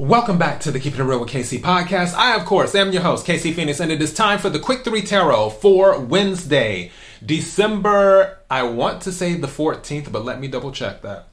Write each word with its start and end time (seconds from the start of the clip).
Welcome 0.00 0.38
back 0.38 0.60
to 0.60 0.70
the 0.70 0.80
Keeping 0.80 1.00
It 1.00 1.02
Real 1.02 1.20
with 1.20 1.28
KC 1.28 1.60
podcast. 1.60 2.14
I, 2.14 2.34
of 2.34 2.46
course, 2.46 2.74
am 2.74 2.90
your 2.90 3.02
host, 3.02 3.26
KC 3.26 3.54
Phoenix, 3.54 3.80
and 3.80 3.92
it 3.92 4.00
is 4.00 4.14
time 4.14 4.38
for 4.38 4.48
the 4.48 4.58
Quick 4.58 4.82
3 4.82 5.02
Tarot 5.02 5.50
for 5.50 6.00
Wednesday, 6.00 6.90
December, 7.24 8.38
I 8.48 8.62
want 8.62 9.02
to 9.02 9.12
say 9.12 9.34
the 9.34 9.46
14th, 9.46 10.10
but 10.10 10.24
let 10.24 10.40
me 10.40 10.48
double 10.48 10.72
check 10.72 11.02
that. 11.02 11.28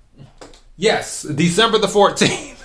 Yes, 0.75 1.21
December 1.21 1.77
the 1.77 1.87
14th. 1.87 2.61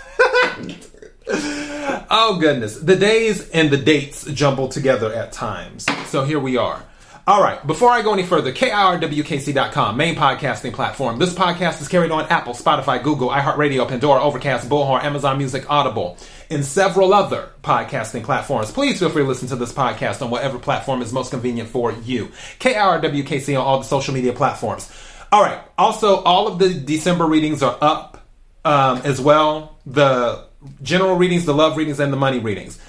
oh, 2.11 2.37
goodness. 2.41 2.81
The 2.81 2.97
days 2.97 3.49
and 3.51 3.71
the 3.71 3.79
dates 3.79 4.25
jumble 4.25 4.67
together 4.67 5.15
at 5.15 5.31
times. 5.31 5.87
So 6.07 6.25
here 6.25 6.41
we 6.41 6.57
are. 6.57 6.83
All 7.25 7.41
right, 7.41 7.65
before 7.65 7.89
I 7.89 8.03
go 8.03 8.13
any 8.13 8.25
further, 8.25 8.53
KIRWKC.com, 8.53 9.97
main 9.97 10.17
podcasting 10.17 10.73
platform. 10.73 11.21
This 11.21 11.33
podcast 11.33 11.81
is 11.81 11.87
carried 11.87 12.11
on 12.11 12.25
Apple, 12.25 12.53
Spotify, 12.53 13.01
Google, 13.01 13.29
iHeartRadio, 13.29 13.87
Pandora, 13.87 14.21
Overcast, 14.21 14.69
Bullhorn, 14.69 15.05
Amazon 15.05 15.39
Music, 15.39 15.71
Audible, 15.71 16.17
and 16.51 16.65
several 16.65 17.15
other 17.15 17.51
podcasting 17.63 18.25
platforms. 18.25 18.73
Please 18.73 18.99
feel 18.99 19.09
free 19.09 19.23
to 19.23 19.29
listen 19.29 19.47
to 19.49 19.55
this 19.55 19.73
podcast 19.73 20.21
on 20.21 20.31
whatever 20.31 20.59
platform 20.59 21.01
is 21.01 21.13
most 21.13 21.31
convenient 21.31 21.69
for 21.69 21.93
you. 21.93 22.27
KIRWKC 22.59 23.57
on 23.57 23.65
all 23.65 23.79
the 23.79 23.85
social 23.85 24.15
media 24.15 24.33
platforms. 24.33 24.91
All 25.31 25.45
right, 25.45 25.61
also, 25.79 26.23
all 26.23 26.49
of 26.49 26.59
the 26.59 26.75
December 26.75 27.27
readings 27.27 27.63
are 27.63 27.79
up 27.81 28.27
um, 28.65 29.01
as 29.05 29.21
well. 29.21 29.79
The 29.87 30.45
general 30.83 31.15
readings, 31.15 31.45
the 31.45 31.55
love 31.55 31.77
readings, 31.77 32.01
and 32.01 32.13
the 32.13 32.17
money 32.17 32.41
readings. 32.41 32.81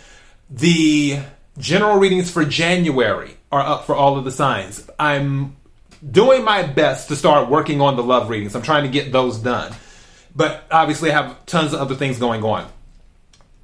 The 0.49 1.19
general 1.59 1.99
readings 1.99 2.31
for 2.31 2.43
January 2.43 3.37
are 3.53 3.61
up 3.61 3.85
for 3.85 3.95
all 3.95 4.17
of 4.17 4.25
the 4.25 4.31
signs. 4.31 4.89
I'm 4.99 5.55
doing 6.09 6.43
my 6.43 6.63
best 6.63 7.09
to 7.09 7.15
start 7.15 7.49
working 7.49 7.81
on 7.81 7.95
the 7.95 8.03
love 8.03 8.27
readings. 8.27 8.55
I'm 8.55 8.63
trying 8.63 8.83
to 8.83 8.89
get 8.89 9.11
those 9.11 9.37
done. 9.37 9.73
But 10.35 10.65
obviously, 10.71 11.11
I 11.11 11.21
have 11.21 11.45
tons 11.45 11.71
of 11.71 11.79
other 11.79 11.93
things 11.93 12.17
going 12.17 12.43
on. 12.43 12.67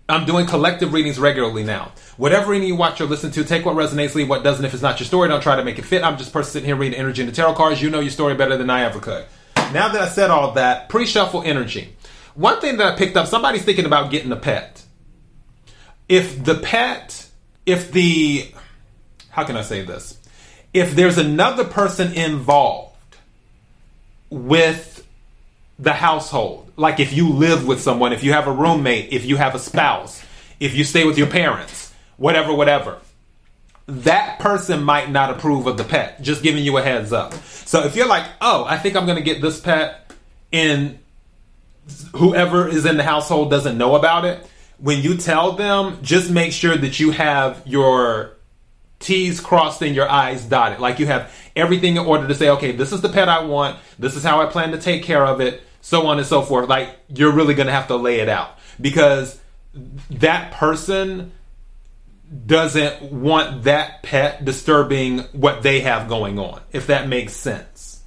I'm 0.07 0.25
doing 0.25 0.45
collective 0.45 0.93
readings 0.93 1.19
regularly 1.19 1.63
now. 1.63 1.91
Whatever 2.17 2.51
reading 2.51 2.67
you 2.67 2.75
watch 2.75 3.01
or 3.01 3.05
listen 3.05 3.31
to, 3.31 3.43
take 3.43 3.65
what 3.65 3.75
resonates, 3.75 4.13
leave 4.13 4.29
what 4.29 4.43
doesn't. 4.43 4.63
If 4.63 4.73
it's 4.73 4.83
not 4.83 4.99
your 4.99 5.07
story, 5.07 5.27
don't 5.27 5.41
try 5.41 5.55
to 5.55 5.63
make 5.63 5.79
it 5.79 5.85
fit. 5.85 6.03
I'm 6.03 6.17
just 6.17 6.31
person 6.31 6.51
sitting 6.51 6.67
here 6.67 6.75
reading 6.75 6.99
energy 6.99 7.21
in 7.21 7.27
the 7.27 7.33
tarot 7.33 7.55
cards. 7.55 7.81
You 7.81 7.89
know 7.89 7.99
your 7.99 8.11
story 8.11 8.35
better 8.35 8.57
than 8.57 8.69
I 8.69 8.83
ever 8.83 8.99
could. 8.99 9.25
Now 9.55 9.89
that 9.89 10.01
I 10.01 10.07
said 10.07 10.29
all 10.29 10.53
that, 10.53 10.89
pre-shuffle 10.89 11.43
energy. 11.43 11.95
One 12.35 12.61
thing 12.61 12.77
that 12.77 12.93
I 12.93 12.95
picked 12.95 13.17
up, 13.17 13.27
somebody's 13.27 13.63
thinking 13.63 13.85
about 13.85 14.11
getting 14.11 14.31
a 14.31 14.35
pet. 14.35 14.83
If 16.07 16.43
the 16.43 16.55
pet, 16.55 17.27
if 17.65 17.91
the 17.91 18.51
how 19.39 19.45
can 19.45 19.55
I 19.55 19.61
say 19.61 19.83
this? 19.83 20.17
If 20.73 20.95
there's 20.95 21.17
another 21.17 21.63
person 21.63 22.11
involved 22.11 23.15
with 24.29 25.07
the 25.79 25.93
household, 25.93 26.69
like 26.75 26.99
if 26.99 27.13
you 27.13 27.29
live 27.29 27.65
with 27.65 27.81
someone, 27.81 28.11
if 28.11 28.21
you 28.21 28.33
have 28.33 28.47
a 28.47 28.51
roommate, 28.51 29.13
if 29.13 29.23
you 29.23 29.37
have 29.37 29.55
a 29.55 29.59
spouse, 29.59 30.21
if 30.59 30.75
you 30.75 30.83
stay 30.83 31.05
with 31.05 31.17
your 31.17 31.27
parents, 31.27 31.93
whatever, 32.17 32.53
whatever, 32.53 32.99
that 33.87 34.39
person 34.39 34.83
might 34.83 35.09
not 35.09 35.29
approve 35.29 35.67
of 35.67 35.77
the 35.77 35.85
pet. 35.85 36.21
Just 36.21 36.43
giving 36.43 36.65
you 36.65 36.77
a 36.77 36.81
heads 36.81 37.13
up. 37.13 37.33
So 37.33 37.85
if 37.85 37.95
you're 37.95 38.09
like, 38.09 38.25
oh, 38.41 38.65
I 38.65 38.77
think 38.77 38.97
I'm 38.97 39.05
going 39.05 39.17
to 39.17 39.23
get 39.23 39.41
this 39.41 39.61
pet, 39.61 40.11
and 40.51 40.99
whoever 42.13 42.67
is 42.67 42.85
in 42.85 42.97
the 42.97 43.03
household 43.03 43.49
doesn't 43.49 43.77
know 43.77 43.95
about 43.95 44.25
it, 44.25 44.45
when 44.79 45.01
you 45.01 45.15
tell 45.15 45.53
them, 45.53 45.99
just 46.01 46.29
make 46.29 46.51
sure 46.51 46.75
that 46.75 46.99
you 46.99 47.11
have 47.11 47.63
your 47.65 48.33
T's 48.99 49.39
crossed 49.39 49.81
and 49.81 49.95
your 49.95 50.09
I's 50.09 50.45
dotted. 50.45 50.79
Like 50.79 50.99
you 50.99 51.05
have 51.07 51.33
everything 51.55 51.97
in 51.97 52.05
order 52.05 52.27
to 52.27 52.35
say, 52.35 52.49
okay, 52.49 52.71
this 52.71 52.91
is 52.91 53.01
the 53.01 53.09
pet 53.09 53.29
I 53.29 53.43
want. 53.43 53.77
This 53.97 54.15
is 54.15 54.23
how 54.23 54.41
I 54.41 54.45
plan 54.45 54.71
to 54.71 54.77
take 54.77 55.03
care 55.03 55.25
of 55.25 55.41
it. 55.41 55.63
So 55.81 56.07
on 56.07 56.17
and 56.17 56.27
so 56.27 56.41
forth. 56.41 56.69
Like 56.69 56.97
you're 57.07 57.31
really 57.31 57.53
going 57.53 57.67
to 57.67 57.73
have 57.73 57.87
to 57.87 57.95
lay 57.95 58.19
it 58.19 58.29
out 58.29 58.57
because 58.79 59.39
that 60.09 60.51
person 60.51 61.31
doesn't 62.45 63.11
want 63.11 63.63
that 63.63 64.03
pet 64.03 64.45
disturbing 64.45 65.19
what 65.31 65.63
they 65.63 65.79
have 65.79 66.07
going 66.07 66.37
on, 66.37 66.61
if 66.71 66.87
that 66.87 67.07
makes 67.07 67.33
sense. 67.33 68.03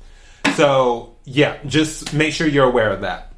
So 0.55 1.17
yeah, 1.25 1.59
just 1.67 2.13
make 2.13 2.35
sure 2.35 2.47
you're 2.47 2.69
aware 2.69 2.91
of 2.91 3.01
that. 3.01 3.33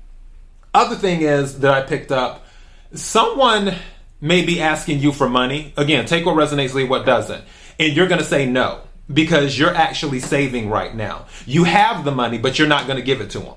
Other 0.73 0.97
thing 0.97 1.23
is 1.23 1.61
that 1.61 1.73
I 1.73 1.83
picked 1.83 2.11
up 2.11 2.45
someone 2.93 3.75
may 4.25 4.43
be 4.43 4.59
asking 4.59 5.01
you 5.01 5.13
for 5.13 5.29
money. 5.29 5.75
Again, 5.77 6.07
take 6.07 6.25
what 6.25 6.35
resonates, 6.35 6.73
leave 6.73 6.89
what 6.89 7.05
doesn't. 7.05 7.45
And 7.79 7.93
you're 7.93 8.09
going 8.09 8.21
to 8.21 8.27
say 8.27 8.47
no 8.47 8.81
because 9.13 9.59
you're 9.59 9.75
actually 9.75 10.19
saving 10.19 10.71
right 10.71 10.95
now. 10.95 11.27
You 11.45 11.65
have 11.65 12.07
the 12.07 12.11
money, 12.11 12.39
but 12.39 12.59
you're 12.59 12.67
not 12.67 12.87
going 12.87 12.97
to 12.97 13.05
give 13.05 13.21
it 13.21 13.29
to 13.31 13.41
them. 13.41 13.55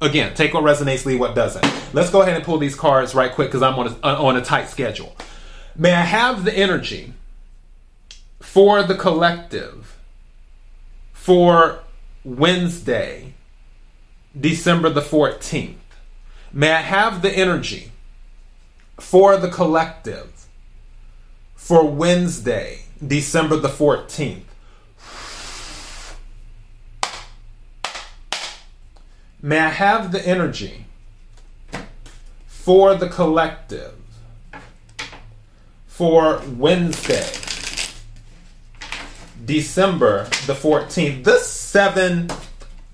Again, 0.00 0.34
take 0.34 0.54
what 0.54 0.64
resonates, 0.64 1.04
leave 1.04 1.20
what 1.20 1.34
doesn't. 1.34 1.64
Let's 1.92 2.08
go 2.08 2.22
ahead 2.22 2.34
and 2.34 2.42
pull 2.42 2.56
these 2.56 2.74
cards 2.74 3.14
right 3.14 3.30
quick 3.30 3.48
because 3.48 3.62
I'm 3.62 3.78
on 3.78 3.88
a, 4.02 4.06
on 4.06 4.36
a 4.36 4.40
tight 4.40 4.70
schedule. 4.70 5.14
May 5.76 5.92
I 5.92 6.00
have 6.00 6.46
the 6.46 6.56
energy 6.56 7.12
for 8.40 8.82
the 8.82 8.94
collective 8.94 9.98
for 11.12 11.80
Wednesday, 12.24 13.34
December 14.38 14.88
the 14.88 15.02
14th? 15.02 15.74
May 16.54 16.72
I 16.72 16.80
have 16.80 17.20
the 17.20 17.30
energy 17.30 17.92
for 18.98 19.36
the 19.36 19.48
collective 19.48 20.46
for 21.54 21.86
Wednesday, 21.86 22.80
December 23.04 23.56
the 23.56 23.68
14th. 23.68 24.42
May 29.42 29.58
I 29.58 29.68
have 29.68 30.12
the 30.12 30.26
energy 30.26 30.86
for 32.46 32.94
the 32.94 33.08
collective 33.08 33.94
for 35.86 36.42
Wednesday, 36.56 37.30
December 39.44 40.24
the 40.46 40.54
14th. 40.54 41.22
This 41.22 41.46
seven 41.46 42.30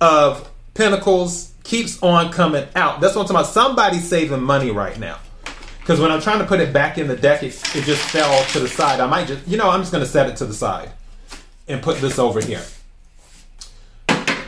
of 0.01 0.51
pentacles 0.75 1.53
keeps 1.63 2.03
on 2.03 2.33
coming 2.33 2.67
out. 2.75 3.01
That's 3.01 3.15
what 3.15 3.23
I'm 3.23 3.29
talking 3.29 3.37
about. 3.37 3.53
Somebody's 3.53 4.09
saving 4.09 4.43
money 4.43 4.71
right 4.71 4.99
now. 4.99 5.19
Because 5.83 5.99
when 5.99 6.13
I'm 6.13 6.21
trying 6.21 6.39
to 6.39 6.47
put 6.47 6.61
it 6.61 6.73
back 6.73 6.97
in 6.97 7.09
the 7.09 7.17
deck, 7.17 7.43
it, 7.43 7.61
it 7.75 7.83
just 7.83 8.09
fell 8.11 8.45
to 8.53 8.61
the 8.61 8.69
side. 8.69 9.01
I 9.01 9.07
might 9.07 9.27
just, 9.27 9.47
you 9.49 9.57
know, 9.57 9.69
I'm 9.69 9.81
just 9.81 9.91
going 9.91 10.05
to 10.05 10.09
set 10.09 10.29
it 10.29 10.37
to 10.37 10.47
the 10.47 10.55
side 10.55 10.93
and 11.67 11.83
put 11.83 11.99
this 11.99 12.21
over 12.21 12.41
here. 12.41 12.63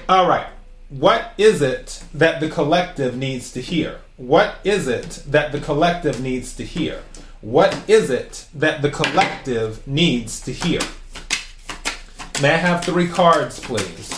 All 0.09 0.28
right. 0.28 0.47
What 0.91 1.33
is 1.37 1.61
it 1.61 2.05
that 2.15 2.39
the 2.39 2.49
collective 2.49 3.17
needs 3.17 3.50
to 3.53 3.61
hear? 3.61 4.00
What 4.17 4.59
is 4.62 4.87
it 4.87 5.25
that 5.27 5.50
the 5.50 5.59
collective 5.59 6.21
needs 6.21 6.55
to 6.55 6.65
hear? 6.65 7.03
What 7.41 7.77
is 7.91 8.11
it 8.11 8.47
that 8.55 8.81
the 8.81 8.91
collective 8.91 9.84
needs 9.89 10.41
to 10.43 10.53
hear? 10.53 10.81
May 12.41 12.55
I 12.55 12.59
have 12.59 12.84
three 12.84 13.09
cards, 13.09 13.59
please? 13.59 14.09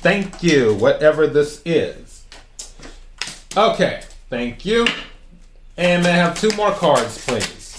Thank 0.00 0.42
you, 0.42 0.74
whatever 0.74 1.26
this 1.26 1.60
is. 1.66 2.24
Okay. 3.54 4.02
Thank 4.28 4.64
you. 4.64 4.86
And 5.76 6.02
may 6.02 6.10
I 6.10 6.16
have 6.16 6.40
two 6.40 6.50
more 6.56 6.72
cards, 6.72 7.24
please? 7.24 7.78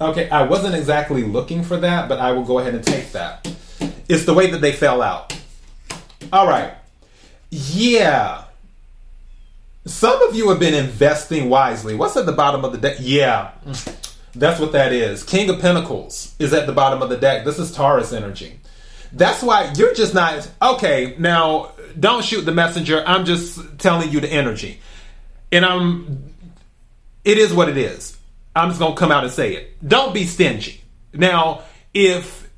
Okay, 0.00 0.30
I 0.30 0.42
wasn't 0.42 0.76
exactly 0.76 1.24
looking 1.24 1.64
for 1.64 1.76
that, 1.78 2.08
but 2.08 2.18
I 2.20 2.32
will 2.32 2.44
go 2.44 2.60
ahead 2.60 2.74
and 2.74 2.84
take 2.84 3.12
that. 3.12 3.50
It's 4.08 4.24
the 4.24 4.34
way 4.34 4.50
that 4.50 4.60
they 4.60 4.72
fell 4.72 5.02
out. 5.02 5.36
All 6.32 6.46
right. 6.46 6.74
Yeah. 7.50 8.44
Some 9.86 10.22
of 10.22 10.36
you 10.36 10.50
have 10.50 10.60
been 10.60 10.74
investing 10.74 11.48
wisely. 11.48 11.94
What's 11.94 12.16
at 12.16 12.26
the 12.26 12.32
bottom 12.32 12.64
of 12.64 12.72
the 12.72 12.78
deck? 12.78 12.96
Yeah. 13.00 13.52
That's 14.34 14.60
what 14.60 14.72
that 14.72 14.92
is. 14.92 15.24
King 15.24 15.50
of 15.50 15.60
Pentacles 15.60 16.34
is 16.38 16.52
at 16.52 16.66
the 16.66 16.72
bottom 16.72 17.02
of 17.02 17.08
the 17.08 17.16
deck. 17.16 17.44
This 17.44 17.58
is 17.58 17.72
Taurus 17.72 18.12
energy. 18.12 18.60
That's 19.12 19.42
why 19.42 19.72
you're 19.76 19.94
just 19.94 20.14
not 20.14 20.50
okay. 20.60 21.14
Now, 21.18 21.72
don't 21.98 22.24
shoot 22.24 22.42
the 22.42 22.52
messenger. 22.52 23.02
I'm 23.06 23.24
just 23.24 23.78
telling 23.78 24.10
you 24.10 24.20
the 24.20 24.28
energy. 24.28 24.80
And 25.50 25.64
I'm 25.64 26.34
it 27.24 27.38
is 27.38 27.52
what 27.52 27.68
it 27.68 27.76
is. 27.76 28.16
I'm 28.54 28.70
just 28.70 28.80
to 28.80 28.94
come 28.94 29.12
out 29.12 29.24
and 29.24 29.32
say 29.32 29.54
it. 29.54 29.86
Don't 29.86 30.12
be 30.12 30.24
stingy. 30.24 30.82
Now, 31.12 31.62
if 31.94 32.48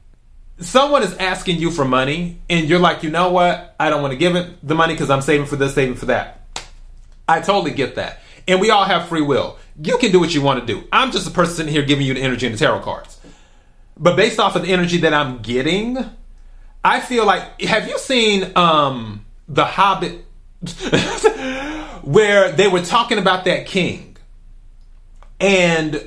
someone 0.61 1.03
is 1.03 1.15
asking 1.17 1.59
you 1.59 1.71
for 1.71 1.85
money 1.85 2.39
and 2.49 2.69
you're 2.69 2.79
like, 2.79 3.03
"You 3.03 3.11
know 3.11 3.31
what? 3.31 3.75
I 3.79 3.91
don't 3.91 4.03
want 4.03 4.13
to 4.13 4.19
give 4.19 4.37
it 4.37 4.67
the 4.67 4.75
money 4.75 4.97
cuz 4.97 5.11
I'm 5.11 5.23
saving 5.23 5.47
for 5.47 5.57
this, 5.57 5.75
saving 5.75 5.97
for 5.97 6.07
that." 6.07 6.41
I 7.29 7.41
totally 7.41 7.71
get 7.71 7.95
that. 7.95 8.21
And 8.49 8.61
we 8.61 8.71
all 8.71 8.85
have 8.85 9.09
free 9.09 9.21
will. 9.21 9.57
You 9.81 9.99
can 9.99 10.11
do 10.11 10.19
what 10.19 10.35
you 10.35 10.43
want 10.43 10.67
to 10.67 10.67
do. 10.67 10.85
I'm 10.93 11.13
just 11.13 11.27
a 11.29 11.31
person 11.31 11.55
sitting 11.55 11.73
here 11.73 11.83
giving 11.83 12.05
you 12.05 12.15
the 12.15 12.21
energy 12.21 12.47
and 12.47 12.55
the 12.55 12.59
tarot 12.59 12.81
cards. 12.81 13.19
But 13.97 14.17
based 14.17 14.41
off 14.41 14.57
of 14.57 14.63
the 14.63 14.73
energy 14.73 14.99
that 14.99 15.15
I'm 15.15 15.39
getting, 15.39 15.99
I 16.85 17.01
feel 17.01 17.27
like 17.27 17.61
have 17.63 17.89
you 17.89 17.99
seen 17.99 18.57
um 18.57 19.25
The 19.49 19.65
Hobbit 19.65 20.25
where 22.03 22.53
they 22.53 22.69
were 22.69 22.83
talking 22.83 23.19
about 23.19 23.45
that 23.45 23.67
king 23.67 24.17
and 25.39 26.07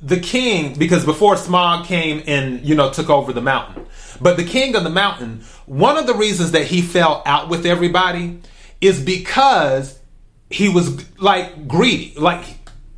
the 0.00 0.18
king 0.18 0.76
because 0.76 1.04
before 1.04 1.36
Smaug 1.36 1.84
came 1.86 2.22
and 2.26 2.64
you 2.66 2.74
know 2.74 2.90
took 2.90 3.08
over 3.08 3.32
the 3.32 3.40
mountain 3.40 3.86
but 4.20 4.36
the 4.36 4.44
king 4.44 4.74
of 4.74 4.82
the 4.82 4.90
mountain 4.90 5.44
one 5.66 5.96
of 5.96 6.06
the 6.06 6.14
reasons 6.14 6.52
that 6.52 6.66
he 6.66 6.82
fell 6.82 7.22
out 7.24 7.48
with 7.48 7.64
everybody 7.66 8.40
is 8.80 9.00
because 9.00 9.98
he 10.52 10.68
was 10.68 11.18
like 11.18 11.66
greedy. 11.66 12.14
Like 12.16 12.44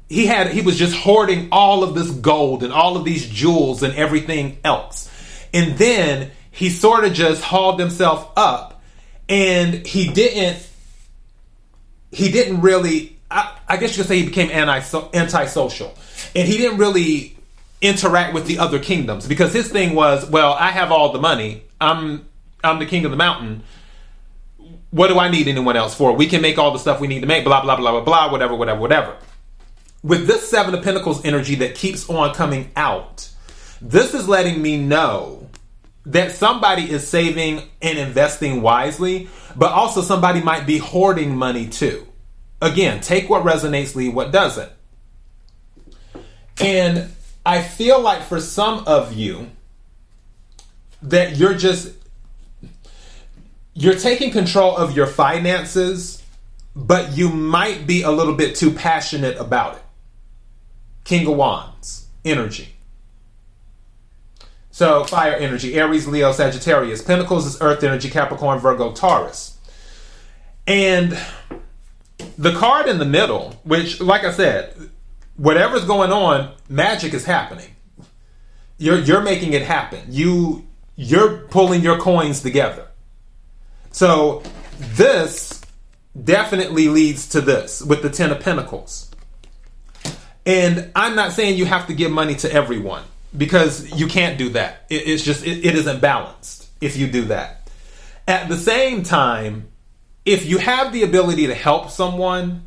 he 0.09 0.27
had 0.27 0.49
he 0.49 0.63
was 0.63 0.77
just 0.77 0.97
hoarding 0.97 1.49
all 1.53 1.85
of 1.85 1.95
this 1.95 2.11
gold 2.11 2.63
and 2.63 2.73
all 2.73 2.97
of 2.97 3.05
these 3.05 3.29
jewels 3.29 3.83
and 3.83 3.95
everything 3.95 4.59
else. 4.65 5.11
And 5.53 5.79
then 5.79 6.33
he 6.55 6.71
sort 6.71 7.05
of 7.05 7.13
just 7.13 7.43
hauled 7.43 7.81
himself 7.81 8.31
up 8.37 8.81
and 9.29 9.87
he 9.87 10.13
didn't 10.13 10.65
he 12.13 12.31
didn't 12.31 12.61
really 12.61 13.15
I, 13.31 13.59
I 13.69 13.77
guess 13.77 13.97
you 13.97 14.03
could 14.03 14.09
say 14.09 14.21
he 14.21 14.27
became 14.27 14.51
anti 14.51 14.81
antisocial. 15.13 15.95
And 16.37 16.47
he 16.47 16.57
didn't 16.57 16.79
really 16.79 17.37
interact 17.83 18.33
with 18.33 18.47
the 18.47 18.59
other 18.59 18.79
kingdoms 18.79 19.27
because 19.27 19.53
his 19.53 19.69
thing 19.69 19.95
was, 19.95 20.29
well, 20.31 20.53
I 20.53 20.71
have 20.71 20.93
all 20.93 21.13
the 21.13 21.21
money. 21.21 21.65
I'm 21.81 22.27
I'm 22.63 22.79
the 22.79 22.87
king 22.87 23.05
of 23.05 23.11
the 23.11 23.17
mountain. 23.17 23.65
What 24.91 25.09
do 25.09 25.19
I 25.19 25.29
need 25.29 25.49
anyone 25.49 25.77
else 25.77 25.95
for? 25.95 26.13
We 26.13 26.27
can 26.27 26.41
make 26.41 26.57
all 26.57 26.71
the 26.71 26.79
stuff 26.79 27.01
we 27.01 27.09
need 27.09 27.21
to 27.21 27.27
make, 27.27 27.45
blah, 27.45 27.63
blah, 27.63 27.75
blah, 27.75 27.91
blah, 27.91 28.01
blah, 28.03 28.31
whatever, 28.31 28.55
whatever, 28.55 28.81
whatever. 28.81 29.17
With 30.05 30.29
this 30.29 30.49
Seven 30.49 30.73
of 30.73 30.85
Pentacles 30.85 31.25
energy 31.25 31.57
that 31.57 31.75
keeps 31.75 32.09
on 32.09 32.33
coming 32.33 32.71
out, 32.77 33.29
this 33.83 34.15
is 34.15 34.29
letting 34.29 34.63
me 34.63 34.77
know 34.77 35.44
that 36.07 36.33
somebody 36.33 36.91
is 36.91 37.07
saving 37.07 37.63
and 37.81 37.99
investing 37.99 38.63
wisely, 38.63 39.29
but 39.57 39.73
also 39.73 40.03
somebody 40.03 40.43
might 40.43 40.67
be 40.67 40.79
hoarding 40.79 41.37
money 41.37 41.67
too. 41.67 42.07
Again, 42.61 43.01
take 43.01 43.29
what 43.29 43.45
resonates, 43.45 43.95
leave 43.95 44.15
what 44.15 44.31
doesn't. 44.31 44.71
And 46.61 47.11
I 47.45 47.63
feel 47.63 48.01
like 48.01 48.23
for 48.23 48.41
some 48.41 48.85
of 48.87 49.13
you, 49.13 49.51
that 51.03 51.37
you're 51.37 51.55
just 51.55 51.93
you're 53.75 53.99
taking 53.99 54.31
control 54.31 54.77
of 54.77 54.97
your 54.97 55.07
finances, 55.07 56.23
but 56.77 57.17
you 57.17 57.29
might 57.29 57.87
be 57.87 58.03
a 58.03 58.11
little 58.11 58.35
bit 58.35 58.55
too 58.55 58.71
passionate 58.71 59.37
about 59.37 59.77
it. 59.77 59.83
King 61.03 61.27
of 61.27 61.37
Wands, 61.37 62.07
energy. 62.25 62.74
So, 64.75 65.05
fire 65.05 65.35
energy, 65.35 65.75
Aries, 65.75 66.09
Leo, 66.09 66.33
Sagittarius. 66.33 67.01
Pentacles 67.01 67.47
is 67.47 67.63
earth 67.63 67.85
energy, 67.85 68.11
Capricorn, 68.11 68.59
Virgo, 68.59 68.91
Taurus. 68.91 69.57
And 70.67 71.17
the 72.37 72.53
card 72.55 72.89
in 72.89 72.99
the 72.99 73.05
middle, 73.05 73.55
which, 73.63 74.01
like 74.01 74.25
I 74.25 74.33
said, 74.33 74.75
whatever's 75.37 75.85
going 75.85 76.11
on, 76.11 76.53
magic 76.69 77.15
is 77.15 77.25
happening. 77.25 77.69
You're, 78.77 78.99
you're 78.99 79.23
making 79.23 79.53
it 79.53 79.63
happen. 79.63 80.01
You, 80.09 80.67
you're 80.97 81.47
pulling 81.47 81.83
your 81.83 82.01
coins 82.01 82.41
together. 82.41 82.89
So 83.93 84.43
this 84.77 85.63
definitely 86.21 86.89
leads 86.89 87.29
to 87.29 87.41
this 87.41 87.81
with 87.81 88.03
the 88.03 88.11
Ten 88.11 88.33
of 88.33 88.41
Pentacles. 88.41 89.09
And 90.45 90.91
I'm 90.97 91.15
not 91.15 91.31
saying 91.31 91.59
you 91.59 91.67
have 91.67 91.87
to 91.87 91.95
give 91.95 92.11
money 92.11 92.35
to 92.35 92.53
everyone 92.53 93.05
because 93.37 93.93
you 93.93 94.07
can't 94.07 94.39
do 94.39 94.51
that. 94.51 94.87
It, 94.91 95.09
it's 95.09 95.23
just, 95.23 95.45
it, 95.45 95.65
it 95.65 95.75
isn't 95.75 96.01
balanced 96.01 96.69
if 96.81 96.97
you 96.97 97.07
do 97.07 97.27
that. 97.27 97.69
At 98.27 98.49
the 98.49 98.57
same 98.57 99.03
time, 99.03 99.69
if 100.25 100.47
you 100.47 100.59
have 100.59 100.93
the 100.93 101.03
ability 101.03 101.47
to 101.49 101.55
help 101.55 101.91
someone, 101.91 102.65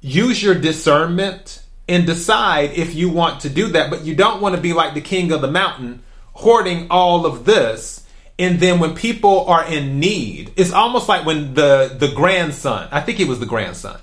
use 0.00 0.42
your 0.42 0.54
discernment 0.54 1.62
and 1.88 2.06
decide 2.06 2.70
if 2.72 2.94
you 2.94 3.10
want 3.10 3.40
to 3.40 3.50
do 3.50 3.68
that. 3.68 3.90
But 3.90 4.04
you 4.04 4.14
don't 4.14 4.40
want 4.40 4.54
to 4.54 4.60
be 4.60 4.72
like 4.72 4.94
the 4.94 5.00
king 5.00 5.32
of 5.32 5.40
the 5.40 5.50
mountain, 5.50 6.02
hoarding 6.32 6.86
all 6.90 7.26
of 7.26 7.44
this 7.44 8.04
and 8.38 8.58
then 8.58 8.80
when 8.80 8.94
people 8.94 9.46
are 9.46 9.64
in 9.64 10.00
need, 10.00 10.52
it's 10.56 10.72
almost 10.72 11.08
like 11.08 11.24
when 11.24 11.54
the 11.54 11.94
the 11.96 12.08
grandson, 12.08 12.88
I 12.90 13.00
think 13.00 13.18
he 13.18 13.24
was 13.24 13.38
the 13.38 13.46
grandson, 13.46 14.00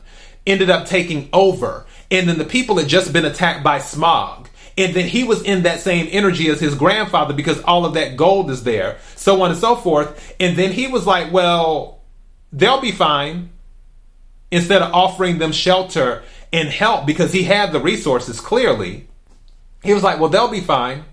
ended 0.48 0.70
up 0.70 0.86
taking 0.86 1.30
over, 1.34 1.86
and 2.10 2.30
then 2.30 2.38
the 2.38 2.46
people 2.46 2.78
had 2.78 2.88
just 2.88 3.12
been 3.12 3.26
attacked 3.26 3.64
by 3.64 3.80
Smaug. 3.80 4.41
And 4.78 4.94
then 4.94 5.08
he 5.08 5.24
was 5.24 5.42
in 5.42 5.64
that 5.64 5.82
same 5.82 6.08
energy 6.12 6.50
as 6.50 6.60
his 6.60 6.76
grandfather 6.76 7.34
because 7.34 7.62
all 7.62 7.86
of 7.86 7.94
that 7.96 8.16
gold 8.16 8.50
is 8.50 8.64
there, 8.64 8.98
so 9.16 9.42
on 9.42 9.52
and 9.52 9.60
so 9.60 9.76
forth. 9.76 10.34
And 10.40 10.58
then 10.58 10.72
he 10.72 10.88
was 10.88 11.06
like, 11.06 11.32
Well, 11.32 12.00
they'll 12.54 12.82
be 12.82 12.92
fine. 12.92 13.50
Instead 14.50 14.82
of 14.82 14.94
offering 14.94 15.38
them 15.38 15.52
shelter 15.52 16.24
and 16.52 16.70
help 16.70 17.06
because 17.06 17.32
he 17.32 17.44
had 17.44 17.72
the 17.72 17.80
resources 17.80 18.40
clearly, 18.40 19.08
he 19.84 19.94
was 19.94 20.04
like, 20.04 20.20
Well, 20.20 20.30
they'll 20.30 20.52
be 20.52 20.62
fine. 20.62 21.06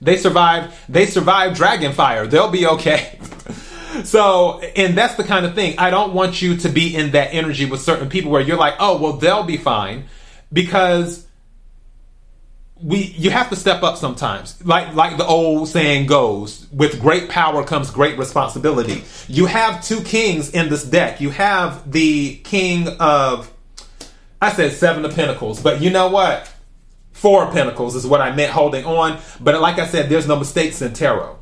They 0.00 0.16
survived. 0.16 0.74
They 0.88 1.06
survived 1.06 1.56
dragon 1.56 1.92
fire. 1.92 2.26
They'll 2.26 2.50
be 2.50 2.66
okay. 2.66 3.18
so, 4.04 4.60
and 4.60 4.96
that's 4.96 5.14
the 5.14 5.24
kind 5.24 5.46
of 5.46 5.54
thing. 5.54 5.78
I 5.78 5.90
don't 5.90 6.12
want 6.12 6.42
you 6.42 6.56
to 6.58 6.68
be 6.68 6.94
in 6.94 7.12
that 7.12 7.32
energy 7.32 7.64
with 7.64 7.80
certain 7.80 8.08
people 8.08 8.30
where 8.30 8.42
you're 8.42 8.58
like, 8.58 8.74
oh, 8.78 9.00
well, 9.00 9.14
they'll 9.14 9.42
be 9.42 9.56
fine, 9.56 10.04
because 10.52 11.25
we 12.82 12.98
you 12.98 13.30
have 13.30 13.50
to 13.50 13.56
step 13.56 13.82
up 13.82 13.96
sometimes. 13.96 14.64
Like 14.64 14.94
like 14.94 15.16
the 15.16 15.26
old 15.26 15.68
saying 15.68 16.06
goes, 16.06 16.66
with 16.70 17.00
great 17.00 17.28
power 17.28 17.64
comes 17.64 17.90
great 17.90 18.18
responsibility. 18.18 19.04
You 19.28 19.46
have 19.46 19.84
two 19.84 20.00
kings 20.02 20.50
in 20.50 20.68
this 20.68 20.84
deck. 20.84 21.20
You 21.20 21.30
have 21.30 21.90
the 21.90 22.36
king 22.36 22.88
of 23.00 23.52
I 24.40 24.52
said 24.52 24.72
seven 24.72 25.04
of 25.04 25.14
pentacles, 25.14 25.60
but 25.60 25.80
you 25.80 25.90
know 25.90 26.08
what? 26.08 26.52
Four 27.16 27.46
of 27.46 27.54
Pentacles 27.54 27.96
is 27.96 28.06
what 28.06 28.20
I 28.20 28.36
meant 28.36 28.52
holding 28.52 28.84
on. 28.84 29.18
But 29.40 29.58
like 29.62 29.78
I 29.78 29.86
said, 29.86 30.10
there's 30.10 30.28
no 30.28 30.36
mistakes 30.36 30.82
in 30.82 30.92
tarot. 30.92 31.38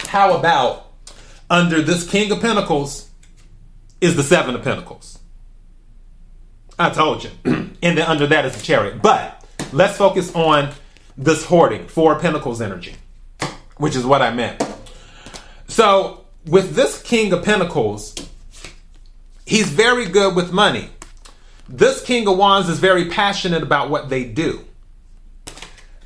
How 0.00 0.36
about 0.36 0.92
under 1.48 1.80
this 1.80 2.06
King 2.08 2.30
of 2.30 2.42
Pentacles 2.42 3.08
is 4.02 4.16
the 4.16 4.22
Seven 4.22 4.54
of 4.54 4.62
Pentacles? 4.62 5.18
I 6.78 6.90
told 6.90 7.24
you. 7.24 7.30
and 7.46 7.74
then 7.80 8.02
under 8.02 8.26
that 8.26 8.44
is 8.44 8.54
the 8.54 8.62
Chariot. 8.62 9.00
But 9.00 9.41
let's 9.72 9.96
focus 9.96 10.34
on 10.34 10.72
this 11.16 11.44
hoarding, 11.44 11.88
Four 11.88 12.18
Pentacles 12.18 12.60
energy, 12.60 12.96
which 13.76 13.96
is 13.96 14.04
what 14.04 14.22
I 14.22 14.32
meant. 14.32 14.62
So 15.68 16.24
with 16.46 16.74
this 16.74 17.02
King 17.02 17.32
of 17.32 17.44
Pentacles, 17.44 18.14
he's 19.46 19.68
very 19.68 20.06
good 20.06 20.34
with 20.34 20.52
money. 20.52 20.90
This 21.68 22.02
King 22.02 22.28
of 22.28 22.36
Wands 22.36 22.68
is 22.68 22.78
very 22.78 23.08
passionate 23.08 23.62
about 23.62 23.88
what 23.88 24.08
they 24.08 24.24
do. 24.24 24.64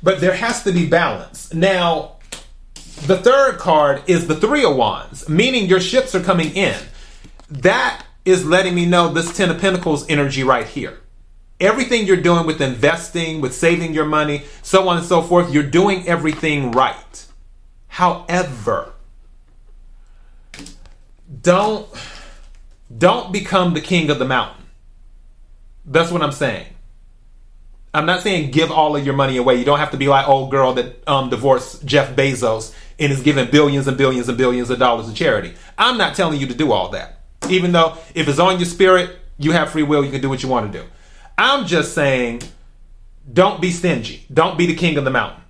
But 0.03 0.21
there 0.21 0.33
has 0.33 0.63
to 0.63 0.71
be 0.71 0.87
balance. 0.87 1.53
Now, 1.53 2.17
the 3.05 3.17
third 3.17 3.57
card 3.57 4.03
is 4.07 4.27
the 4.27 4.35
Three 4.35 4.63
of 4.63 4.75
Wands, 4.75 5.27
meaning 5.27 5.65
your 5.65 5.79
ships 5.79 6.13
are 6.15 6.23
coming 6.23 6.55
in. 6.55 6.77
That 7.49 8.05
is 8.23 8.45
letting 8.45 8.75
me 8.75 8.85
know 8.85 9.11
this 9.11 9.35
Ten 9.35 9.49
of 9.49 9.59
Pentacles 9.59 10.07
energy 10.09 10.43
right 10.43 10.67
here. 10.67 10.99
Everything 11.59 12.05
you're 12.05 12.17
doing 12.17 12.45
with 12.45 12.61
investing, 12.61 13.41
with 13.41 13.53
saving 13.53 13.93
your 13.93 14.05
money, 14.05 14.43
so 14.61 14.87
on 14.89 14.97
and 14.97 15.05
so 15.05 15.21
forth, 15.21 15.51
you're 15.51 15.63
doing 15.63 16.07
everything 16.07 16.71
right. 16.71 17.25
However, 17.87 18.93
don't 21.41 21.87
don't 22.95 23.33
become 23.33 23.73
the 23.73 23.81
king 23.81 24.09
of 24.09 24.19
the 24.19 24.25
mountain. 24.25 24.65
That's 25.85 26.11
what 26.11 26.21
I'm 26.21 26.31
saying. 26.31 26.67
I'm 27.93 28.05
not 28.05 28.21
saying 28.21 28.51
give 28.51 28.69
all 28.71 28.95
of 28.95 29.03
your 29.05 29.15
money 29.15 29.37
away. 29.37 29.55
You 29.55 29.65
don't 29.65 29.79
have 29.79 29.91
to 29.91 29.97
be 29.97 30.07
like 30.07 30.27
old 30.27 30.51
girl 30.51 30.73
that 30.73 31.07
um, 31.07 31.29
divorced 31.29 31.85
Jeff 31.85 32.15
Bezos 32.15 32.75
and 32.99 33.11
is 33.11 33.21
giving 33.21 33.49
billions 33.49 33.87
and 33.87 33.97
billions 33.97 34.29
and 34.29 34.37
billions 34.37 34.69
of 34.69 34.77
dollars 34.77 35.07
to 35.07 35.13
charity. 35.13 35.53
I'm 35.77 35.97
not 35.97 36.15
telling 36.15 36.39
you 36.39 36.47
to 36.47 36.53
do 36.53 36.71
all 36.71 36.89
that. 36.89 37.21
Even 37.49 37.71
though 37.71 37.97
if 38.13 38.27
it's 38.27 38.39
on 38.39 38.59
your 38.59 38.65
spirit, 38.65 39.17
you 39.37 39.51
have 39.53 39.71
free 39.71 39.83
will, 39.83 40.05
you 40.05 40.11
can 40.11 40.21
do 40.21 40.29
what 40.29 40.43
you 40.43 40.49
want 40.49 40.71
to 40.71 40.79
do. 40.81 40.85
I'm 41.37 41.67
just 41.67 41.93
saying 41.93 42.41
don't 43.31 43.61
be 43.61 43.71
stingy. 43.71 44.25
Don't 44.33 44.57
be 44.57 44.65
the 44.65 44.75
king 44.75 44.97
of 44.97 45.05
the 45.05 45.11
mountain. 45.11 45.43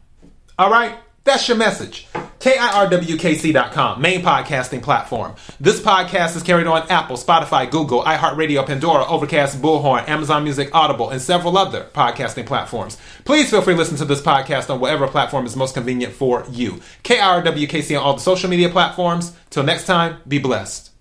All 0.57 0.71
right? 0.71 0.95
That's 1.23 1.47
your 1.47 1.57
message. 1.57 2.07
KIRWKC.com, 2.39 4.01
main 4.01 4.21
podcasting 4.21 4.81
platform. 4.81 5.35
This 5.59 5.81
podcast 5.81 6.37
is 6.37 6.43
carried 6.43 6.67
on 6.67 6.89
Apple, 6.89 7.17
Spotify, 7.17 7.69
Google, 7.69 8.03
iHeartRadio, 8.03 8.65
Pandora, 8.65 9.05
Overcast, 9.05 9.61
Bullhorn, 9.61 10.07
Amazon 10.07 10.43
Music, 10.43 10.69
Audible, 10.73 11.09
and 11.09 11.21
several 11.21 11.57
other 11.57 11.83
podcasting 11.93 12.45
platforms. 12.45 12.97
Please 13.25 13.49
feel 13.49 13.61
free 13.61 13.73
to 13.73 13.77
listen 13.77 13.97
to 13.97 14.05
this 14.05 14.21
podcast 14.21 14.69
on 14.69 14.79
whatever 14.79 15.07
platform 15.07 15.45
is 15.45 15.55
most 15.55 15.73
convenient 15.73 16.13
for 16.13 16.45
you. 16.49 16.79
KIRWKC 17.03 17.97
on 17.97 18.03
all 18.03 18.13
the 18.13 18.21
social 18.21 18.49
media 18.49 18.69
platforms. 18.69 19.35
Till 19.49 19.63
next 19.63 19.85
time, 19.85 20.17
be 20.27 20.39
blessed. 20.39 20.91